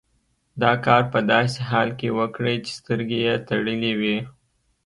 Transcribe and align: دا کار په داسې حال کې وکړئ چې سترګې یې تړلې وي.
دا 0.61 0.71
کار 0.85 1.03
په 1.13 1.19
داسې 1.31 1.59
حال 1.69 1.89
کې 1.99 2.15
وکړئ 2.19 2.55
چې 2.65 2.71
سترګې 2.79 3.19
یې 3.27 3.35
تړلې 3.49 3.93
وي. 3.99 4.17